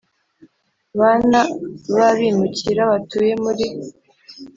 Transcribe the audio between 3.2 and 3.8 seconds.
muri